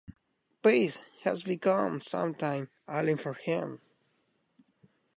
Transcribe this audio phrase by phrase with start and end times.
[0.63, 3.81] Peace has become something alien for him.